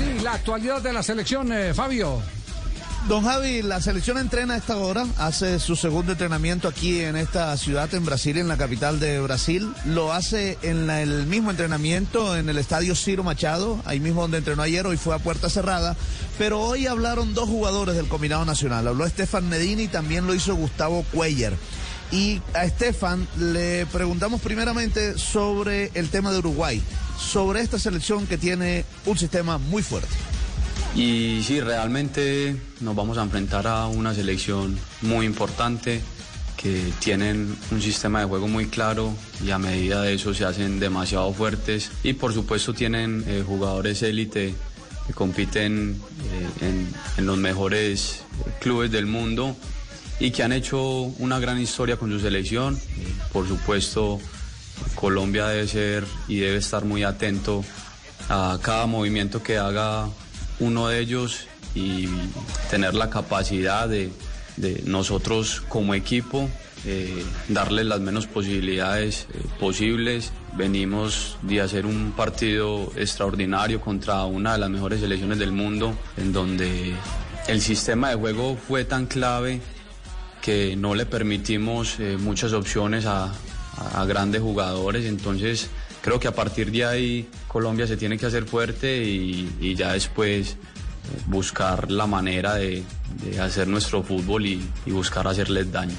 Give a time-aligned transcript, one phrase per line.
[0.00, 2.22] Sí, la actualidad de la selección, eh, Fabio.
[3.06, 7.54] Don Javi, la selección entrena a esta hora, hace su segundo entrenamiento aquí en esta
[7.58, 9.70] ciudad, en Brasil, en la capital de Brasil.
[9.84, 14.62] Lo hace en el mismo entrenamiento en el estadio Ciro Machado, ahí mismo donde entrenó
[14.62, 15.96] ayer, hoy fue a puerta cerrada.
[16.38, 18.88] Pero hoy hablaron dos jugadores del combinado nacional.
[18.88, 21.52] Habló Estefan Medina y también lo hizo Gustavo Cuellar.
[22.12, 26.82] Y a Estefan le preguntamos primeramente sobre el tema de Uruguay,
[27.18, 30.14] sobre esta selección que tiene un sistema muy fuerte.
[30.96, 36.00] Y sí, realmente nos vamos a enfrentar a una selección muy importante
[36.60, 40.78] que tienen un sistema de juego muy claro y a medida de eso se hacen
[40.78, 44.54] demasiado fuertes y por supuesto tienen eh, jugadores élite
[45.06, 45.98] que compiten
[46.60, 48.24] eh, en, los mejores
[48.60, 49.56] clubes del mundo
[50.20, 50.80] y que han hecho
[51.18, 52.78] una gran historia con su selección.
[53.32, 54.20] Por supuesto,
[54.94, 57.64] Colombia debe ser y debe estar muy atento
[58.28, 60.08] a cada movimiento que haga
[60.60, 62.06] uno de ellos y
[62.70, 64.12] tener la capacidad de,
[64.56, 66.48] de nosotros como equipo
[66.86, 70.32] eh, darle las menos posibilidades eh, posibles.
[70.56, 76.32] Venimos de hacer un partido extraordinario contra una de las mejores selecciones del mundo, en
[76.32, 76.94] donde
[77.48, 79.60] el sistema de juego fue tan clave
[80.40, 83.32] que no le permitimos eh, muchas opciones a,
[84.06, 85.06] grandes jugadores.
[85.06, 85.70] Entonces
[86.02, 90.50] creo que a partir de ahí Colombia se tiene que hacer fuerte y, ya después
[90.50, 90.56] eh,
[91.26, 92.82] buscar la manera de,
[93.40, 95.96] hacer nuestro fútbol y buscar hacerles daño.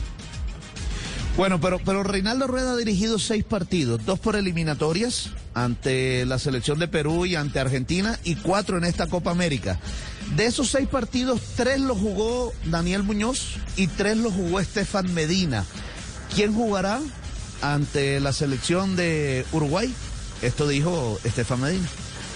[1.38, 6.78] Bueno, pero, pero Reinaldo Rueda ha dirigido seis partidos, dos por eliminatorias ante la selección
[6.78, 9.80] de Perú y ante Argentina y cuatro en esta Copa América.
[10.36, 15.66] De esos seis partidos, tres los jugó Daniel Muñoz y tres los jugó Estefan Medina.
[16.36, 17.00] ¿Quién jugará
[17.62, 19.94] ante la selección de Uruguay?
[20.42, 21.88] Esto dijo Estefan Medina.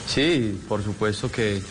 [0.07, 1.61] Sí, por supuesto que eh,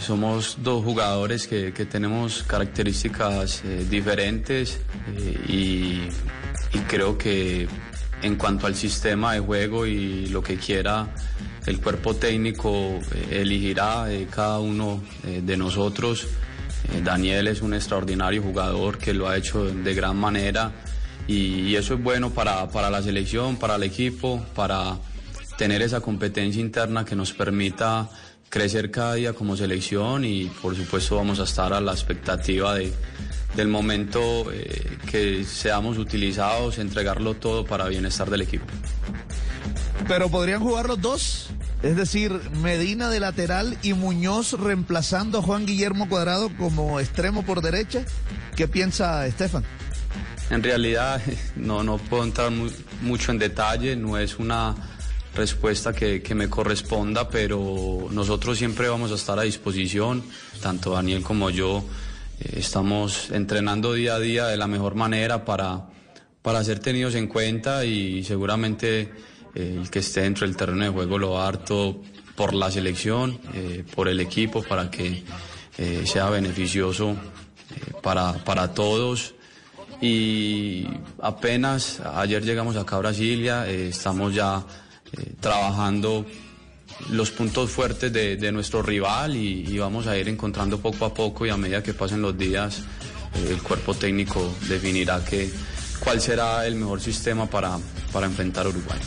[0.00, 4.78] somos dos jugadores que, que tenemos características eh, diferentes
[5.14, 6.08] eh, y,
[6.76, 7.68] y creo que
[8.22, 11.08] en cuanto al sistema de juego y lo que quiera
[11.66, 12.70] el cuerpo técnico
[13.14, 16.26] eh, elegirá cada uno eh, de nosotros.
[16.92, 20.72] Eh, Daniel es un extraordinario jugador que lo ha hecho de gran manera
[21.26, 24.98] y, y eso es bueno para, para la selección, para el equipo, para
[25.56, 28.08] tener esa competencia interna que nos permita
[28.50, 32.92] crecer cada día como selección y por supuesto vamos a estar a la expectativa de,
[33.56, 38.66] del momento eh, que seamos utilizados, entregarlo todo para bienestar del equipo.
[40.06, 41.48] Pero podrían jugar los dos.
[41.82, 47.60] Es decir, Medina de lateral y Muñoz reemplazando a Juan Guillermo Cuadrado como extremo por
[47.62, 48.04] derecha.
[48.56, 49.64] ¿Qué piensa Estefan?
[50.50, 51.20] En realidad
[51.56, 52.70] no, no puedo entrar mu-
[53.02, 54.74] mucho en detalle, no es una
[55.34, 60.24] respuesta que, que me corresponda, pero nosotros siempre vamos a estar a disposición,
[60.62, 61.84] tanto Daniel como yo
[62.38, 65.86] estamos entrenando día a día de la mejor manera para,
[66.42, 69.12] para ser tenidos en cuenta y seguramente
[69.54, 72.02] eh, el que esté dentro del terreno de juego lo todo
[72.34, 75.24] por la selección, eh, por el equipo, para que
[75.78, 77.16] eh, sea beneficioso
[78.02, 79.34] para, para todos.
[80.02, 80.86] Y
[81.22, 84.62] apenas ayer llegamos acá a Brasilia, estamos ya
[85.40, 86.26] trabajando
[87.10, 91.12] los puntos fuertes de, de nuestro rival y, y vamos a ir encontrando poco a
[91.14, 92.78] poco y a medida que pasen los días
[93.34, 95.50] eh, el cuerpo técnico definirá que,
[96.00, 97.78] cuál será el mejor sistema para,
[98.12, 98.98] para enfrentar a Uruguay.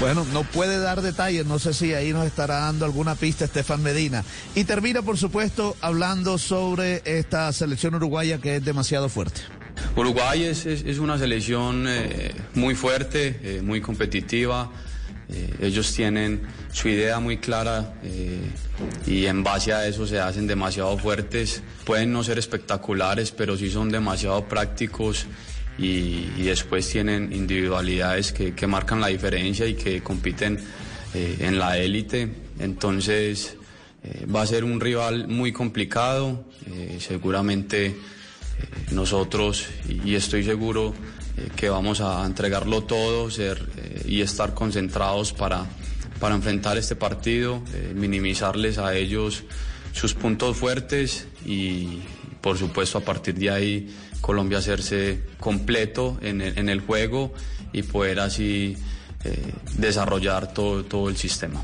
[0.00, 3.82] Bueno, no puede dar detalles, no sé si ahí nos estará dando alguna pista Estefan
[3.82, 4.24] Medina.
[4.54, 9.40] Y termina, por supuesto, hablando sobre esta selección uruguaya que es demasiado fuerte.
[9.96, 14.70] Uruguay es, es- es una selección eh, muy fuerte, eh, muy competitiva.
[15.30, 16.40] Eh, ellos tienen
[16.72, 18.40] su idea muy clara eh,
[19.06, 21.62] y en base a eso se hacen demasiado fuertes.
[21.84, 25.26] Pueden no ser espectaculares, pero sí son demasiado prácticos
[25.78, 30.58] y, después tienen individualidades que, marcan la diferencia y que compiten
[31.14, 32.28] eh, en la élite.
[32.58, 33.56] Entonces
[34.34, 36.44] va a ser un rival muy complicado.
[36.98, 37.94] seguramente
[38.90, 40.94] nosotros, y estoy seguro
[41.56, 43.66] que vamos a entregarlo todo ser,
[44.08, 45.66] y estar concentrados para,
[46.18, 49.44] para enfrentar este partido, eh, minimizarles a ellos
[49.92, 52.00] sus puntos fuertes y
[52.40, 57.32] por supuesto a partir de ahí Colombia hacerse completo en el, juego
[57.72, 58.76] y poder así
[59.24, 61.62] eh, desarrollar todo, todo el sistema.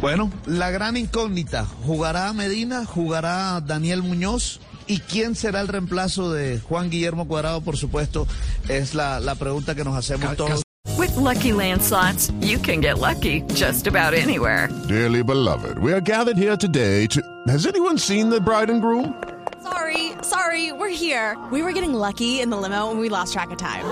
[0.00, 2.84] Bueno, la gran incógnita, ¿jugará Medina?
[2.84, 4.60] ¿Jugará Daniel Muñoz?
[4.86, 7.60] ¿Y quién será el reemplazo de Juan Guillermo Cuadrado?
[7.62, 8.26] Por supuesto,
[8.68, 10.62] es la, la pregunta que nos hacemos todos.
[10.98, 14.68] With Lucky Land slots, you can get lucky just about anywhere.
[14.88, 17.20] Dearly beloved, we are gathered here today to.
[17.48, 19.14] Has anyone seen the bride and groom?
[19.62, 21.36] Sorry, sorry, we're here.
[21.50, 23.84] We were getting lucky in the limo and we lost track of time.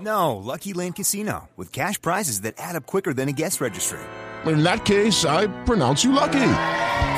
[0.00, 3.98] No, Lucky Land Casino, with cash prizes that add up quicker than a guest registry.
[4.46, 6.38] In that case, I pronounce you lucky.